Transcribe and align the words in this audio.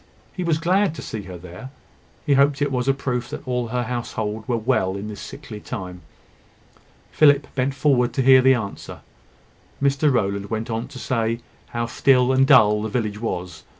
He 0.33 0.43
was 0.43 0.57
glad 0.57 0.95
to 0.95 1.01
see 1.03 1.21
her 1.29 1.37
there; 1.37 1.69
he 2.25 2.33
hoped 2.33 2.59
it 2.59 2.71
was 2.71 2.87
a 2.87 2.93
proof 2.95 3.29
that 3.29 3.47
all 3.47 3.67
her 3.67 3.83
household 3.83 4.47
were 4.47 4.57
well 4.57 4.95
in 4.97 5.09
this 5.09 5.21
sickly 5.21 5.59
time. 5.59 6.01
Philip 7.11 7.45
bent 7.53 7.75
forward 7.75 8.11
to 8.13 8.23
hear 8.23 8.41
the 8.41 8.55
answer. 8.55 9.01
Mr 9.79 10.11
Rowland 10.11 10.49
went 10.49 10.71
on 10.71 10.87
to 10.87 10.97
say 10.97 11.41
how 11.67 11.85
still 11.85 12.33
and 12.33 12.47
dull 12.47 12.81
the 12.81 12.89
village 12.89 13.21
was. 13.21 13.61